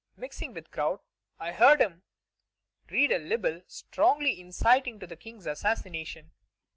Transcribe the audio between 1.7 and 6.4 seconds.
him read a libel strongly inciting to the King's assassination.